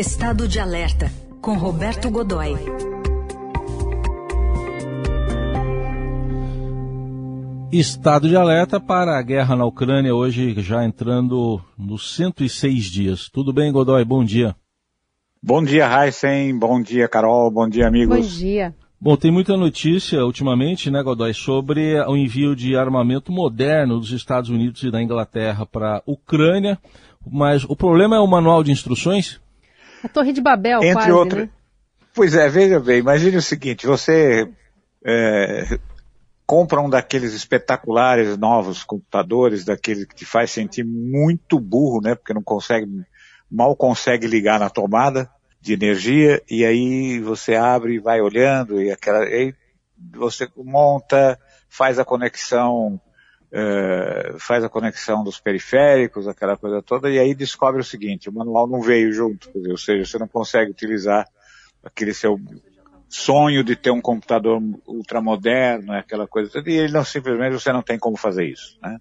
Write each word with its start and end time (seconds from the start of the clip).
Estado 0.00 0.48
de 0.48 0.58
Alerta, 0.58 1.12
com 1.42 1.58
Roberto 1.58 2.10
Godoy. 2.10 2.54
Estado 7.70 8.26
de 8.26 8.34
alerta 8.34 8.80
para 8.80 9.18
a 9.18 9.22
guerra 9.22 9.54
na 9.54 9.66
Ucrânia, 9.66 10.14
hoje 10.14 10.54
já 10.62 10.86
entrando 10.86 11.60
nos 11.76 12.16
106 12.16 12.84
dias. 12.84 13.28
Tudo 13.28 13.52
bem, 13.52 13.70
Godoy? 13.70 14.02
Bom 14.02 14.24
dia. 14.24 14.56
Bom 15.42 15.62
dia, 15.62 15.86
Heisen. 15.86 16.58
Bom 16.58 16.80
dia, 16.80 17.06
Carol. 17.06 17.50
Bom 17.50 17.68
dia, 17.68 17.86
amigos. 17.86 18.16
Bom 18.16 18.38
dia. 18.38 18.74
Bom, 18.98 19.18
tem 19.18 19.30
muita 19.30 19.54
notícia 19.54 20.24
ultimamente, 20.24 20.90
né, 20.90 21.02
Godoy, 21.02 21.34
sobre 21.34 22.00
o 22.00 22.16
envio 22.16 22.56
de 22.56 22.74
armamento 22.74 23.30
moderno 23.30 24.00
dos 24.00 24.12
Estados 24.12 24.48
Unidos 24.48 24.82
e 24.82 24.90
da 24.90 25.02
Inglaterra 25.02 25.66
para 25.66 25.98
a 25.98 26.02
Ucrânia, 26.06 26.78
mas 27.30 27.64
o 27.64 27.76
problema 27.76 28.16
é 28.16 28.18
o 28.18 28.26
manual 28.26 28.64
de 28.64 28.72
instruções? 28.72 29.38
A 30.02 30.08
Torre 30.08 30.32
de 30.32 30.40
Babel, 30.40 30.82
Entre 30.82 30.92
quase, 30.92 31.12
outras. 31.12 31.42
né? 31.44 31.50
Pois 32.14 32.34
é, 32.34 32.48
veja 32.48 32.80
bem, 32.80 32.98
imagine 32.98 33.36
o 33.36 33.42
seguinte, 33.42 33.86
você 33.86 34.50
é, 35.04 35.78
compra 36.46 36.80
um 36.80 36.90
daqueles 36.90 37.32
espetaculares 37.32 38.36
novos 38.36 38.82
computadores, 38.82 39.64
daquele 39.64 40.06
que 40.06 40.14
te 40.14 40.24
faz 40.24 40.50
sentir 40.50 40.84
muito 40.84 41.60
burro, 41.60 42.00
né, 42.02 42.14
porque 42.14 42.34
não 42.34 42.42
consegue, 42.42 42.86
mal 43.50 43.76
consegue 43.76 44.26
ligar 44.26 44.58
na 44.58 44.68
tomada, 44.68 45.30
de 45.60 45.74
energia 45.74 46.42
e 46.50 46.64
aí 46.64 47.20
você 47.20 47.54
abre 47.54 47.94
e 47.94 48.00
vai 48.00 48.20
olhando 48.20 48.80
e 48.80 48.90
aquela 48.90 49.20
aí 49.20 49.54
você 50.14 50.48
monta, 50.56 51.38
faz 51.68 51.98
a 51.98 52.04
conexão, 52.04 53.00
eh, 53.52 54.34
faz 54.38 54.62
a 54.62 54.68
conexão 54.68 55.24
dos 55.24 55.40
periféricos, 55.40 56.28
aquela 56.28 56.56
coisa 56.56 56.80
toda 56.80 57.10
e 57.10 57.18
aí 57.18 57.34
descobre 57.34 57.80
o 57.80 57.84
seguinte: 57.84 58.28
o 58.28 58.32
manual 58.32 58.68
não 58.68 58.80
veio 58.80 59.12
junto, 59.12 59.50
dizer, 59.52 59.70
ou 59.70 59.78
seja, 59.78 60.04
você 60.04 60.18
não 60.18 60.28
consegue 60.28 60.70
utilizar 60.70 61.26
aquele 61.82 62.14
seu 62.14 62.38
sonho 63.08 63.64
de 63.64 63.74
ter 63.74 63.90
um 63.90 64.00
computador 64.00 64.62
ultramoderno, 64.86 65.92
aquela 65.92 66.28
coisa 66.28 66.50
toda, 66.50 66.70
e 66.70 66.76
ele 66.76 66.92
não 66.92 67.04
simplesmente 67.04 67.54
você 67.54 67.72
não 67.72 67.82
tem 67.82 67.98
como 67.98 68.16
fazer 68.16 68.46
isso, 68.46 68.78
né? 68.80 68.98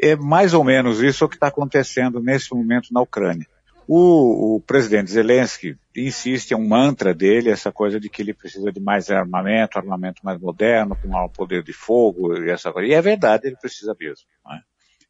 É 0.00 0.16
mais 0.16 0.54
ou 0.54 0.64
menos 0.64 1.00
isso 1.00 1.28
que 1.28 1.36
está 1.36 1.48
acontecendo 1.48 2.20
nesse 2.20 2.52
momento 2.52 2.92
na 2.92 3.00
Ucrânia. 3.00 3.46
O, 3.90 4.56
o, 4.56 4.60
presidente 4.60 5.10
Zelensky 5.10 5.74
insiste, 5.96 6.52
é 6.52 6.56
um 6.56 6.68
mantra 6.68 7.14
dele, 7.14 7.48
essa 7.48 7.72
coisa 7.72 7.98
de 7.98 8.10
que 8.10 8.20
ele 8.20 8.34
precisa 8.34 8.70
de 8.70 8.78
mais 8.78 9.10
armamento, 9.10 9.78
armamento 9.78 10.20
mais 10.22 10.38
moderno, 10.38 10.94
com 10.94 11.08
maior 11.08 11.28
poder 11.28 11.62
de 11.62 11.72
fogo 11.72 12.36
e 12.36 12.50
essa 12.50 12.70
coisa. 12.70 12.86
E 12.86 12.92
é 12.92 13.00
verdade, 13.00 13.46
ele 13.46 13.56
precisa 13.56 13.96
mesmo. 13.98 14.26
Né? 14.44 14.60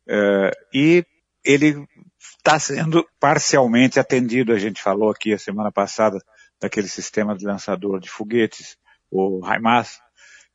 Uh, 0.09 0.51
e 0.73 1.05
ele 1.45 1.85
está 2.17 2.57
sendo 2.61 3.05
parcialmente 3.19 3.99
atendido, 3.99 4.53
a 4.53 4.59
gente 4.59 4.81
falou 4.81 5.11
aqui 5.11 5.33
a 5.33 5.39
semana 5.39 5.73
passada, 5.73 6.21
daquele 6.61 6.87
sistema 6.87 7.37
de 7.37 7.45
lançador 7.45 7.99
de 7.99 8.09
foguetes, 8.09 8.77
o 9.11 9.41
HIMARS, 9.45 9.99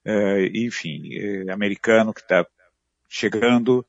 uh, 0.07 0.47
enfim, 0.53 1.09
uh, 1.19 1.51
americano 1.51 2.13
que 2.13 2.21
está 2.21 2.45
chegando, 3.09 3.85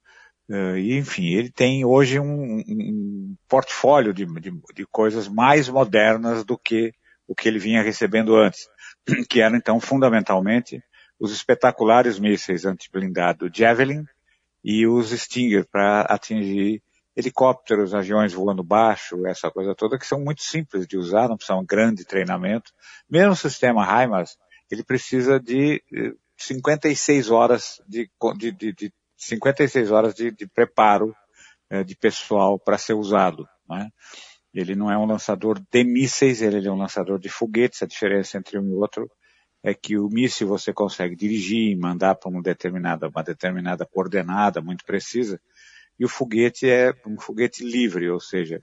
Uh, 0.49 0.77
e, 0.77 0.99
enfim, 0.99 1.29
ele 1.29 1.51
tem 1.51 1.85
hoje 1.87 2.21
um, 2.21 2.59
um 2.59 3.24
portfólio 3.55 4.13
de, 4.13 4.27
de, 4.27 4.51
de, 4.75 4.85
coisas 4.85 5.29
mais 5.29 5.69
modernas 5.69 6.45
do 6.45 6.59
que 6.59 6.93
o 7.25 7.37
que 7.37 7.47
ele 7.47 7.61
vinha 7.61 7.85
recebendo 7.85 8.35
antes, 8.35 8.69
que 9.31 9.41
eram 9.41 9.57
então 9.57 9.79
fundamentalmente 9.79 10.83
os 11.21 11.33
espetaculares 11.33 12.19
mísseis 12.19 12.65
antiblindados 12.65 13.49
Javelin 13.55 14.05
e 14.65 14.89
os 14.89 15.11
Stinger 15.11 15.65
para 15.71 16.01
atingir 16.01 16.83
helicópteros, 17.17 17.95
aviões 17.95 18.33
voando 18.33 18.65
baixo, 18.65 19.25
essa 19.25 19.49
coisa 19.53 19.73
toda, 19.73 20.01
que 20.01 20.07
são 20.07 20.19
muito 20.19 20.43
simples 20.43 20.85
de 20.85 20.97
usar, 20.97 21.29
não 21.29 21.37
precisam 21.37 21.61
de 21.61 21.67
grande 21.67 22.05
treinamento. 22.05 22.73
Mesmo 23.09 23.35
o 23.35 23.37
sistema 23.37 23.85
HIMARS, 23.85 24.37
ele 24.69 24.83
precisa 24.83 25.39
de 25.39 25.81
56 26.37 27.31
horas 27.31 27.81
de, 27.87 28.11
de, 28.37 28.73
de 28.73 28.93
56 29.17 29.93
horas 29.93 30.13
de, 30.13 30.33
de 30.33 30.45
preparo 30.49 31.15
de 31.83 31.97
pessoal 31.97 32.59
para 32.59 32.79
ser 32.79 32.95
usado. 32.95 33.49
Né? 33.69 33.89
Ele 34.53 34.77
não 34.77 34.91
é 34.91 34.97
um 34.97 35.07
lançador 35.07 35.59
de 35.59 35.83
mísseis, 35.83 36.43
ele 36.43 36.67
é 36.67 36.71
um 36.71 36.79
lançador 36.79 37.19
de 37.19 37.29
foguetes. 37.29 37.83
A 37.83 37.87
diferença 37.87 38.39
entre 38.39 38.59
um 38.59 38.69
e 38.69 38.75
outro 38.75 39.11
é 39.65 39.73
que 39.73 39.99
o 39.99 40.09
míssil 40.09 40.47
você 40.47 40.75
consegue 40.75 41.17
dirigir 41.17 41.71
e 41.71 41.77
mandar 41.77 42.15
para 42.17 42.29
uma 42.29 42.43
determinada, 42.43 43.09
uma 43.09 43.25
determinada 43.25 43.87
coordenada 43.87 44.61
muito 44.61 44.85
precisa, 44.85 45.41
e 45.99 46.05
o 46.05 46.09
foguete 46.09 46.69
é 46.69 46.93
um 47.07 47.19
foguete 47.19 47.65
livre, 47.65 48.11
ou 48.11 48.21
seja, 48.21 48.63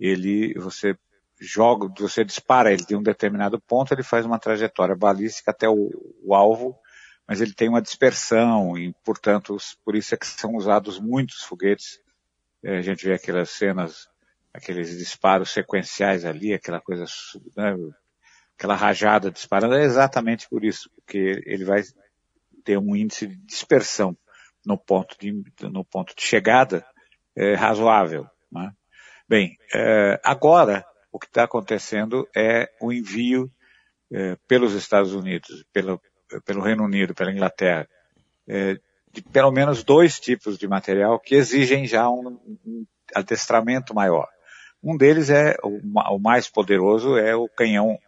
ele, 0.00 0.54
você 0.54 0.96
joga, 1.38 1.88
você 1.98 2.24
dispara 2.24 2.72
ele 2.72 2.84
de 2.84 2.96
um 2.96 3.02
determinado 3.02 3.60
ponto, 3.60 3.92
ele 3.92 4.02
faz 4.02 4.24
uma 4.24 4.38
trajetória 4.38 4.96
balística 4.96 5.50
até 5.50 5.68
o, 5.68 5.90
o 6.24 6.34
alvo, 6.34 6.74
mas 7.26 7.42
ele 7.42 7.52
tem 7.52 7.68
uma 7.68 7.82
dispersão 7.82 8.78
e, 8.78 8.94
portanto, 9.04 9.56
por 9.84 9.94
isso 9.94 10.14
é 10.14 10.16
que 10.16 10.26
são 10.26 10.54
usados 10.54 10.98
muitos 10.98 11.42
foguetes. 11.42 12.00
É, 12.62 12.78
a 12.78 12.82
gente 12.82 13.04
vê 13.04 13.14
aquelas 13.14 13.50
cenas, 13.50 14.08
aqueles 14.52 14.96
disparos 14.96 15.50
sequenciais 15.50 16.24
ali, 16.24 16.52
aquela 16.52 16.80
coisa, 16.80 17.04
né, 17.56 17.76
aquela 18.56 18.74
rajada 18.74 19.30
disparando, 19.30 19.74
é 19.74 19.84
exatamente 19.84 20.48
por 20.48 20.64
isso, 20.64 20.90
porque 20.96 21.42
ele 21.46 21.64
vai 21.64 21.82
ter 22.64 22.76
um 22.76 22.96
índice 22.96 23.26
de 23.26 23.36
dispersão 23.36 24.16
no 24.66 24.76
ponto 24.76 25.16
de, 25.18 25.32
no 25.62 25.84
ponto 25.84 26.14
de 26.14 26.22
chegada 26.22 26.84
é, 27.36 27.54
razoável. 27.54 28.28
Né? 28.50 28.72
Bem, 29.28 29.56
é, 29.72 30.20
agora 30.24 30.84
o 31.12 31.18
que 31.18 31.26
está 31.26 31.44
acontecendo 31.44 32.28
é 32.36 32.68
o 32.80 32.92
envio 32.92 33.50
é, 34.12 34.36
pelos 34.46 34.74
Estados 34.74 35.14
Unidos, 35.14 35.64
pelo, 35.72 36.00
pelo 36.44 36.62
Reino 36.62 36.84
Unido, 36.84 37.14
pela 37.14 37.32
Inglaterra, 37.32 37.88
é, 38.46 38.78
de 39.12 39.22
pelo 39.22 39.50
menos 39.50 39.82
dois 39.82 40.18
tipos 40.18 40.58
de 40.58 40.68
material 40.68 41.18
que 41.18 41.34
exigem 41.34 41.86
já 41.86 42.08
um, 42.08 42.38
um 42.66 42.86
adestramento 43.14 43.94
maior. 43.94 44.28
Um 44.82 44.96
deles 44.96 45.30
é 45.30 45.56
o, 45.62 45.80
o, 46.14 46.18
mais 46.18 46.48
poderoso 46.48 47.16
é 47.16 47.34
o 47.34 47.48
canhão 47.48 47.98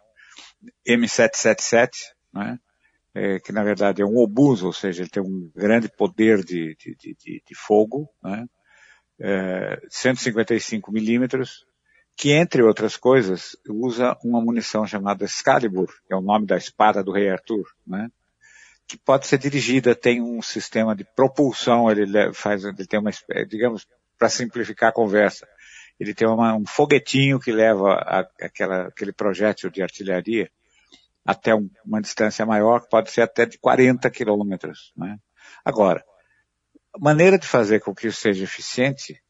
M777, 0.87 1.89
né? 2.33 2.59
É, 3.13 3.39
que 3.39 3.51
na 3.51 3.61
verdade 3.61 4.01
é 4.01 4.05
um 4.05 4.17
obus, 4.17 4.63
ou 4.63 4.71
seja, 4.71 5.01
ele 5.01 5.09
tem 5.09 5.21
um 5.21 5.51
grande 5.53 5.89
poder 5.89 6.45
de, 6.45 6.77
de, 6.77 6.95
de, 6.95 7.43
de 7.45 7.55
fogo, 7.55 8.09
né? 8.23 8.45
É, 9.19 9.81
155 9.89 10.91
milímetros, 10.91 11.65
que 12.15 12.31
entre 12.31 12.63
outras 12.63 12.95
coisas 12.95 13.55
usa 13.67 14.17
uma 14.23 14.41
munição 14.41 14.87
chamada 14.87 15.25
Excalibur, 15.25 15.91
que 16.07 16.13
é 16.13 16.15
o 16.15 16.21
nome 16.21 16.45
da 16.45 16.55
espada 16.55 17.03
do 17.03 17.11
rei 17.11 17.29
Arthur, 17.29 17.65
né? 17.85 18.09
Que 18.87 18.97
pode 18.97 19.27
ser 19.27 19.37
dirigida, 19.37 19.95
tem 19.95 20.21
um 20.21 20.41
sistema 20.41 20.95
de 20.95 21.05
propulsão, 21.15 21.89
ele 21.89 22.33
faz, 22.33 22.63
ele 22.63 22.85
tem 22.85 22.99
uma, 22.99 23.11
digamos, 23.47 23.87
para 24.17 24.29
simplificar 24.29 24.89
a 24.89 24.93
conversa, 24.93 25.47
ele 25.99 26.13
tem 26.13 26.27
uma, 26.27 26.55
um 26.55 26.65
foguetinho 26.65 27.39
que 27.39 27.51
leva 27.51 27.93
a, 27.93 28.27
aquela, 28.41 28.87
aquele 28.87 29.13
projétil 29.13 29.69
de 29.69 29.81
artilharia 29.81 30.51
até 31.25 31.53
um, 31.53 31.69
uma 31.85 32.01
distância 32.01 32.45
maior, 32.45 32.81
que 32.81 32.89
pode 32.89 33.11
ser 33.11 33.21
até 33.21 33.45
de 33.45 33.57
40 33.57 34.09
quilômetros. 34.09 34.91
Né? 34.97 35.17
Agora, 35.63 36.03
a 36.93 36.99
maneira 36.99 37.37
de 37.37 37.47
fazer 37.47 37.79
com 37.79 37.93
que 37.93 38.07
isso 38.07 38.19
seja 38.19 38.43
eficiente 38.43 39.21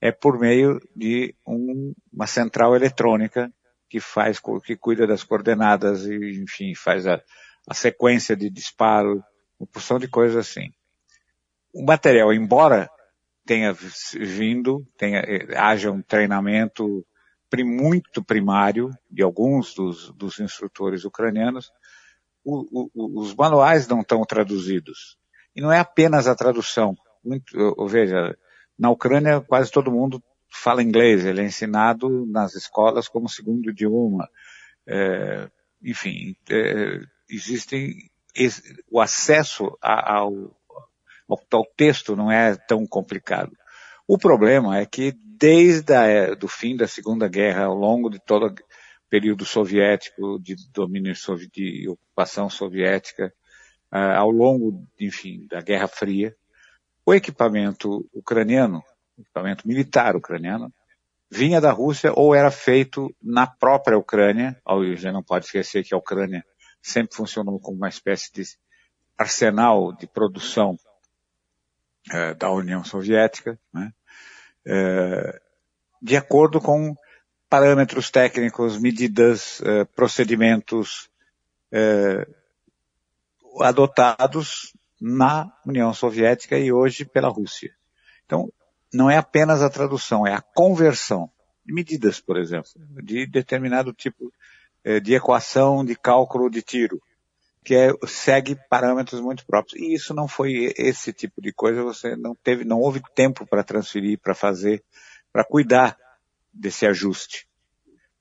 é 0.00 0.10
por 0.10 0.38
meio 0.38 0.80
de 0.96 1.34
um, 1.46 1.92
uma 2.12 2.26
central 2.26 2.74
eletrônica 2.74 3.52
que 3.88 4.00
faz, 4.00 4.40
que 4.64 4.76
cuida 4.76 5.06
das 5.06 5.24
coordenadas 5.24 6.06
e, 6.06 6.40
enfim, 6.40 6.74
faz 6.74 7.06
a, 7.06 7.20
a 7.70 7.74
sequência 7.74 8.34
de 8.34 8.50
disparo, 8.50 9.22
uma 9.56 9.66
porção 9.68 9.96
de 9.96 10.08
coisas 10.08 10.36
assim. 10.36 10.72
O 11.72 11.84
material, 11.84 12.32
embora 12.32 12.90
tenha 13.46 13.72
vindo, 13.72 14.84
tenha, 14.98 15.22
haja 15.56 15.92
um 15.92 16.02
treinamento 16.02 17.06
muito 17.64 18.24
primário 18.24 18.90
de 19.08 19.22
alguns 19.22 19.72
dos, 19.72 20.10
dos 20.14 20.40
instrutores 20.40 21.04
ucranianos, 21.04 21.70
o, 22.44 22.90
o, 22.92 23.20
os 23.20 23.36
manuais 23.36 23.86
não 23.86 24.00
estão 24.00 24.24
traduzidos. 24.24 25.16
E 25.54 25.60
não 25.60 25.70
é 25.70 25.78
apenas 25.78 26.26
a 26.26 26.34
tradução. 26.34 26.96
Muito, 27.24 27.86
veja, 27.86 28.36
na 28.76 28.90
Ucrânia 28.90 29.40
quase 29.40 29.70
todo 29.70 29.92
mundo 29.92 30.20
fala 30.48 30.82
inglês, 30.82 31.24
ele 31.24 31.40
é 31.40 31.44
ensinado 31.44 32.26
nas 32.26 32.56
escolas 32.56 33.06
como 33.06 33.28
segundo 33.28 33.70
idioma. 33.70 34.28
É, 34.88 35.48
enfim, 35.80 36.34
é, 36.50 37.00
existem, 37.30 38.10
o 38.90 39.00
acesso 39.00 39.76
ao, 39.80 40.56
ao, 41.28 41.64
texto 41.76 42.16
não 42.16 42.30
é 42.30 42.56
tão 42.56 42.86
complicado. 42.86 43.52
O 44.06 44.18
problema 44.18 44.78
é 44.78 44.86
que 44.86 45.12
desde 45.12 45.94
a, 45.94 46.34
do 46.34 46.48
fim 46.48 46.76
da 46.76 46.86
Segunda 46.86 47.28
Guerra, 47.28 47.64
ao 47.64 47.74
longo 47.74 48.10
de 48.10 48.18
todo 48.18 48.46
o 48.46 48.54
período 49.08 49.44
soviético, 49.44 50.38
de 50.40 50.56
domínio 50.72 51.14
de 51.52 51.88
ocupação 51.88 52.50
soviética, 52.50 53.32
uh, 53.92 54.16
ao 54.16 54.30
longo, 54.30 54.84
enfim, 54.98 55.46
da 55.48 55.60
Guerra 55.60 55.88
Fria, 55.88 56.34
o 57.06 57.14
equipamento 57.14 58.08
ucraniano, 58.12 58.82
o 59.16 59.22
equipamento 59.22 59.66
militar 59.66 60.14
ucraniano, 60.14 60.72
vinha 61.30 61.60
da 61.60 61.70
Rússia 61.70 62.12
ou 62.14 62.34
era 62.34 62.50
feito 62.50 63.14
na 63.22 63.46
própria 63.46 63.96
Ucrânia. 63.96 64.60
A 64.66 64.74
gente 64.82 65.12
não 65.12 65.22
pode 65.22 65.46
esquecer 65.46 65.84
que 65.84 65.94
a 65.94 65.98
Ucrânia 65.98 66.44
sempre 66.82 67.16
funcionou 67.16 67.58
como 67.58 67.76
uma 67.76 67.88
espécie 67.88 68.32
de 68.32 68.44
arsenal 69.16 69.92
de 69.92 70.06
produção 70.06 70.78
é, 72.10 72.34
da 72.34 72.50
União 72.50 72.82
Soviética, 72.82 73.58
né? 73.72 73.92
é, 74.66 75.40
de 76.00 76.16
acordo 76.16 76.60
com 76.60 76.96
parâmetros 77.48 78.10
técnicos, 78.10 78.78
medidas, 78.78 79.60
é, 79.62 79.84
procedimentos 79.84 81.08
adotados 83.60 84.74
na 85.00 85.52
União 85.64 85.94
Soviética 85.94 86.58
e 86.58 86.72
hoje 86.72 87.04
pela 87.04 87.28
Rússia. 87.28 87.72
Então, 88.26 88.52
não 88.92 89.08
é 89.08 89.16
apenas 89.16 89.62
a 89.62 89.70
tradução, 89.70 90.26
é 90.26 90.34
a 90.34 90.40
conversão 90.40 91.30
de 91.64 91.72
medidas, 91.72 92.20
por 92.20 92.36
exemplo, 92.36 92.70
de 93.04 93.24
determinado 93.26 93.92
tipo 93.92 94.32
de 95.02 95.14
equação 95.14 95.84
de 95.84 95.94
cálculo 95.94 96.50
de 96.50 96.62
tiro, 96.62 97.00
que 97.64 97.74
é, 97.74 97.92
segue 98.06 98.56
parâmetros 98.68 99.20
muito 99.20 99.44
próprios. 99.46 99.80
E 99.80 99.92
isso 99.94 100.14
não 100.14 100.26
foi 100.26 100.72
esse 100.76 101.12
tipo 101.12 101.40
de 101.42 101.52
coisa, 101.52 101.82
você 101.82 102.16
não 102.16 102.34
teve, 102.34 102.64
não 102.64 102.80
houve 102.80 103.02
tempo 103.14 103.46
para 103.46 103.62
transferir, 103.62 104.18
para 104.18 104.34
fazer, 104.34 104.82
para 105.32 105.44
cuidar 105.44 105.96
desse 106.52 106.86
ajuste. 106.86 107.46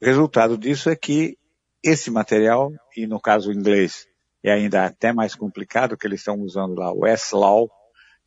O 0.02 0.06
resultado 0.06 0.58
disso 0.58 0.90
é 0.90 0.96
que 0.96 1.38
esse 1.82 2.12
material, 2.12 2.72
e 2.96 3.08
no 3.08 3.20
caso 3.20 3.52
inglês, 3.52 4.08
é 4.44 4.52
ainda 4.52 4.86
até 4.86 5.12
mais 5.14 5.36
complicado, 5.36 5.98
que 5.98 6.06
eles 6.06 6.20
estão 6.20 6.40
usando 6.40 6.76
lá 6.76 6.92
o 6.92 7.06
S-Law, 7.06 7.70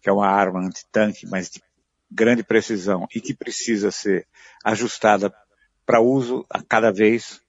que 0.01 0.09
é 0.09 0.13
uma 0.13 0.27
arma 0.27 0.61
antitanque, 0.61 1.27
mas 1.27 1.51
de 1.51 1.63
grande 2.11 2.43
precisão 2.43 3.07
e 3.15 3.21
que 3.21 3.35
precisa 3.35 3.91
ser 3.91 4.27
ajustada 4.65 5.33
para 5.87 6.01
uso 6.01 6.45
a 6.51 6.63
cada 6.63 6.93
vez, 6.93 7.42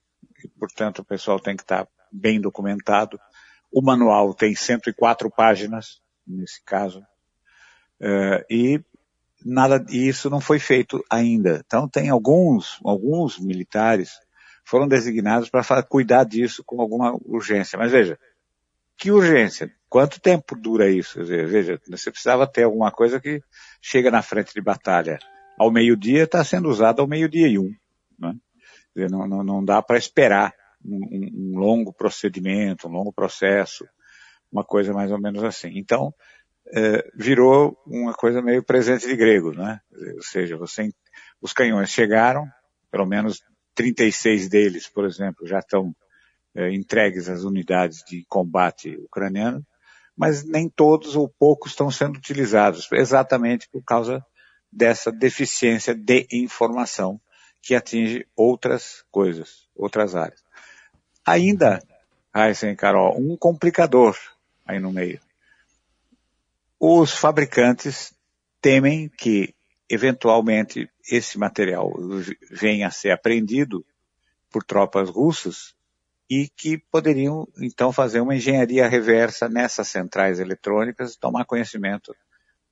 e, 0.44 0.48
portanto 0.48 1.00
o 1.00 1.04
pessoal 1.04 1.40
tem 1.40 1.56
que 1.56 1.62
estar 1.62 1.88
bem 2.12 2.40
documentado. 2.40 3.18
O 3.72 3.82
manual 3.82 4.34
tem 4.34 4.54
104 4.54 5.30
páginas, 5.30 6.00
nesse 6.26 6.62
caso, 6.62 7.00
uh, 8.00 8.44
e 8.48 8.80
nada 9.44 9.78
disso 9.78 10.30
não 10.30 10.40
foi 10.40 10.58
feito 10.58 11.04
ainda. 11.10 11.62
Então 11.66 11.88
tem 11.88 12.08
alguns, 12.08 12.78
alguns 12.84 13.38
militares 13.38 14.12
foram 14.64 14.88
designados 14.88 15.50
para 15.50 15.82
cuidar 15.82 16.24
disso 16.24 16.62
com 16.64 16.80
alguma 16.80 17.14
urgência. 17.24 17.78
Mas 17.78 17.92
veja, 17.92 18.18
que 18.96 19.10
urgência? 19.10 19.70
Quanto 19.88 20.20
tempo 20.20 20.56
dura 20.56 20.90
isso? 20.90 21.22
Veja, 21.24 21.80
você 21.88 22.10
precisava 22.10 22.46
ter 22.46 22.64
alguma 22.64 22.90
coisa 22.90 23.20
que 23.20 23.42
chega 23.80 24.10
na 24.10 24.22
frente 24.22 24.54
de 24.54 24.60
batalha. 24.60 25.18
Ao 25.58 25.70
meio-dia 25.70 26.24
está 26.24 26.42
sendo 26.42 26.68
usado 26.68 27.00
ao 27.00 27.06
meio-dia 27.06 27.46
e 27.46 27.58
um. 27.58 27.70
Né? 28.18 28.34
Não, 28.94 29.26
não, 29.26 29.42
não, 29.42 29.64
dá 29.64 29.82
para 29.82 29.98
esperar 29.98 30.54
um, 30.84 31.54
um, 31.54 31.58
longo 31.58 31.92
procedimento, 31.92 32.86
um 32.86 32.92
longo 32.92 33.12
processo, 33.12 33.84
uma 34.52 34.64
coisa 34.64 34.92
mais 34.92 35.10
ou 35.10 35.20
menos 35.20 35.42
assim. 35.42 35.72
Então, 35.74 36.14
é, 36.72 37.10
virou 37.14 37.76
uma 37.86 38.14
coisa 38.14 38.40
meio 38.40 38.62
presente 38.62 39.06
de 39.06 39.16
grego, 39.16 39.52
né? 39.52 39.80
Ou 40.14 40.22
seja, 40.22 40.56
você, 40.56 40.88
os 41.40 41.52
canhões 41.52 41.90
chegaram, 41.90 42.46
pelo 42.90 43.06
menos 43.06 43.42
36 43.74 44.48
deles, 44.48 44.88
por 44.88 45.04
exemplo, 45.04 45.46
já 45.46 45.58
estão 45.58 45.94
é, 46.54 46.72
entregues 46.72 47.28
às 47.28 47.42
unidades 47.42 48.04
de 48.08 48.24
combate 48.28 48.96
ucraniano, 48.96 49.66
mas 50.16 50.44
nem 50.44 50.68
todos 50.68 51.16
ou 51.16 51.28
poucos 51.28 51.72
estão 51.72 51.90
sendo 51.90 52.16
utilizados, 52.16 52.88
exatamente 52.92 53.68
por 53.70 53.82
causa 53.82 54.24
dessa 54.70 55.10
deficiência 55.10 55.94
de 55.94 56.26
informação 56.32 57.20
que 57.64 57.74
atinge 57.74 58.26
outras 58.36 59.04
coisas, 59.10 59.66
outras 59.74 60.14
áreas. 60.14 60.44
Ainda, 61.26 61.82
Heisen 62.36 62.76
Carol, 62.76 63.18
um 63.18 63.36
complicador 63.38 64.14
aí 64.66 64.78
no 64.78 64.92
meio. 64.92 65.18
Os 66.78 67.14
fabricantes 67.14 68.14
temem 68.60 69.08
que, 69.08 69.54
eventualmente, 69.88 70.90
esse 71.10 71.38
material 71.38 71.90
venha 72.50 72.88
a 72.88 72.90
ser 72.90 73.10
apreendido 73.10 73.84
por 74.50 74.62
tropas 74.62 75.08
russas 75.08 75.74
e 76.28 76.48
que 76.48 76.76
poderiam 76.76 77.48
então 77.58 77.92
fazer 77.92 78.20
uma 78.20 78.36
engenharia 78.36 78.86
reversa 78.86 79.48
nessas 79.48 79.88
centrais 79.88 80.38
eletrônicas 80.38 81.16
tomar 81.16 81.46
conhecimento 81.46 82.14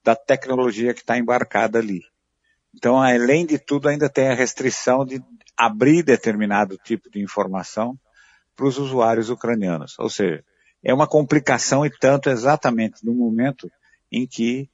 da 0.04 0.14
tecnologia 0.14 0.92
que 0.92 1.00
está 1.00 1.16
embarcada 1.16 1.78
ali. 1.78 2.02
Então, 2.74 3.00
além 3.00 3.44
de 3.46 3.58
tudo, 3.58 3.88
ainda 3.88 4.08
tem 4.08 4.28
a 4.28 4.34
restrição 4.34 5.04
de 5.04 5.22
abrir 5.56 6.02
determinado 6.02 6.78
tipo 6.78 7.10
de 7.10 7.20
informação 7.20 7.98
para 8.56 8.66
os 8.66 8.78
usuários 8.78 9.30
ucranianos. 9.30 9.98
Ou 9.98 10.08
seja, 10.08 10.44
é 10.82 10.92
uma 10.92 11.06
complicação 11.06 11.84
e 11.84 11.90
tanto 11.90 12.30
exatamente 12.30 13.04
no 13.04 13.14
momento 13.14 13.70
em 14.10 14.26
que, 14.26 14.68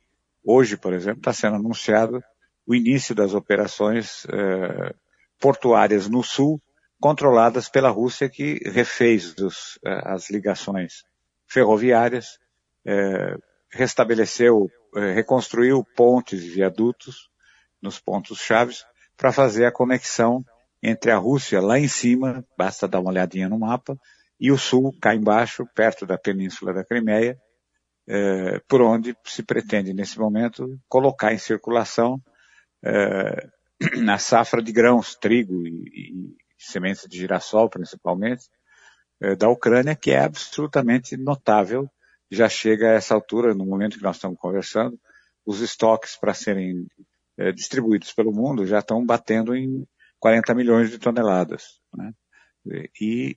hoje, 0.44 0.76
por 0.76 0.92
exemplo, 0.92 1.20
está 1.20 1.32
sendo 1.32 1.56
anunciado 1.56 2.22
o 2.66 2.74
início 2.74 3.14
das 3.14 3.34
operações 3.34 4.26
eh, 4.30 4.94
portuárias 5.40 6.08
no 6.08 6.22
sul 6.22 6.60
controladas 7.00 7.68
pela 7.68 7.90
Rússia, 7.90 8.28
que 8.28 8.60
refez 8.64 9.34
os, 9.38 9.78
eh, 9.84 10.02
as 10.04 10.30
ligações 10.30 11.04
ferroviárias, 11.46 12.38
é, 12.84 13.36
restabeleceu, 13.70 14.70
é, 14.96 15.12
reconstruiu 15.12 15.84
pontes 15.96 16.42
e 16.42 16.50
viadutos 16.50 17.28
nos 17.82 17.98
pontos 17.98 18.38
chaves 18.38 18.84
para 19.16 19.32
fazer 19.32 19.66
a 19.66 19.72
conexão 19.72 20.44
entre 20.82 21.10
a 21.10 21.16
Rússia 21.16 21.60
lá 21.60 21.78
em 21.78 21.88
cima, 21.88 22.44
basta 22.56 22.86
dar 22.86 23.00
uma 23.00 23.10
olhadinha 23.10 23.48
no 23.48 23.58
mapa, 23.58 23.98
e 24.38 24.52
o 24.52 24.58
sul 24.58 24.94
cá 25.00 25.14
embaixo, 25.14 25.66
perto 25.74 26.06
da 26.06 26.16
península 26.16 26.72
da 26.72 26.84
Crimeia, 26.84 27.36
é, 28.06 28.60
por 28.68 28.80
onde 28.80 29.16
se 29.24 29.42
pretende 29.42 29.92
nesse 29.92 30.18
momento 30.18 30.78
colocar 30.88 31.32
em 31.32 31.38
circulação 31.38 32.22
é, 32.84 33.48
a 34.08 34.18
safra 34.18 34.62
de 34.62 34.72
grãos, 34.72 35.16
trigo 35.16 35.66
e, 35.66 35.90
e 35.92 36.36
sementes 36.58 37.08
de 37.08 37.18
girassol 37.18 37.68
principalmente, 37.68 38.44
eh, 39.20 39.34
da 39.34 39.48
Ucrânia, 39.48 39.96
que 39.96 40.10
é 40.10 40.20
absolutamente 40.20 41.16
notável. 41.16 41.90
Já 42.30 42.48
chega 42.48 42.90
a 42.90 42.94
essa 42.94 43.14
altura, 43.14 43.54
no 43.54 43.64
momento 43.64 43.96
que 43.96 44.02
nós 44.02 44.16
estamos 44.16 44.38
conversando, 44.38 44.98
os 45.46 45.60
estoques 45.60 46.16
para 46.16 46.34
serem 46.34 46.86
eh, 47.38 47.52
distribuídos 47.52 48.12
pelo 48.12 48.32
mundo 48.32 48.66
já 48.66 48.80
estão 48.80 49.04
batendo 49.04 49.54
em 49.54 49.86
40 50.18 50.54
milhões 50.54 50.90
de 50.90 50.98
toneladas. 50.98 51.80
Né? 51.94 52.12
E 53.00 53.36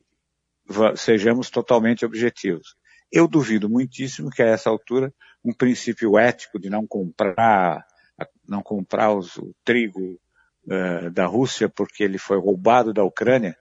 sejamos 0.95 1.49
totalmente 1.49 2.05
objetivos. 2.05 2.75
Eu 3.11 3.27
duvido 3.27 3.69
muitíssimo 3.69 4.29
que 4.29 4.41
a 4.41 4.47
essa 4.47 4.69
altura 4.69 5.13
um 5.43 5.53
princípio 5.53 6.17
ético 6.17 6.59
de 6.59 6.69
não 6.69 6.87
comprar, 6.87 7.85
não 8.47 8.61
comprar 8.61 9.13
os, 9.13 9.37
o 9.37 9.53
trigo 9.63 10.19
uh, 10.65 11.09
da 11.11 11.25
Rússia 11.25 11.67
porque 11.67 12.03
ele 12.03 12.17
foi 12.17 12.39
roubado 12.39 12.93
da 12.93 13.03
Ucrânia 13.03 13.57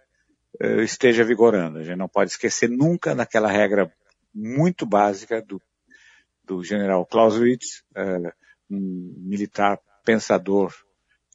uh, 0.62 0.80
esteja 0.80 1.24
vigorando. 1.24 1.78
A 1.78 1.82
gente 1.82 1.96
não 1.96 2.08
pode 2.08 2.30
esquecer 2.30 2.68
nunca 2.68 3.14
daquela 3.14 3.50
regra 3.50 3.92
muito 4.32 4.86
básica 4.86 5.42
do, 5.42 5.60
do 6.44 6.62
general 6.62 7.04
Clausewitz, 7.06 7.82
uh, 7.96 8.32
um 8.70 9.14
militar 9.18 9.80
pensador 10.04 10.72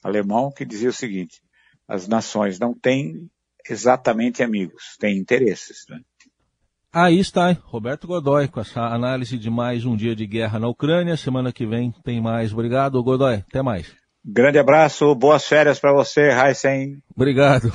alemão, 0.04 0.52
que 0.52 0.66
dizia 0.66 0.90
o 0.90 0.94
seguinte, 0.94 1.42
as 1.88 2.08
nações 2.08 2.60
não 2.60 2.74
têm 2.74 3.30
exatamente 3.70 4.44
amigos, 4.44 4.96
têm 5.00 5.18
interesses. 5.18 5.86
Né? 5.90 6.00
Aí 6.94 7.20
está, 7.20 7.50
hein? 7.50 7.58
Roberto 7.64 8.08
Godoy, 8.08 8.48
com 8.48 8.60
essa 8.60 8.82
análise 8.82 9.38
de 9.38 9.50
mais 9.50 9.84
um 9.84 9.96
dia 9.96 10.16
de 10.16 10.26
guerra 10.26 10.60
na 10.60 10.68
Ucrânia. 10.68 11.18
Semana 11.18 11.52
que 11.52 11.66
vem 11.66 11.92
tem 12.04 12.22
mais. 12.22 12.54
Obrigado, 12.54 13.04
Godoy. 13.04 13.36
Até 13.36 13.62
mais. 13.62 13.94
Grande 14.24 14.58
abraço, 14.58 15.14
boas 15.14 15.46
férias 15.46 15.80
para 15.80 15.94
você, 15.94 16.30
Heisen. 16.32 17.02
Obrigado. 17.16 17.72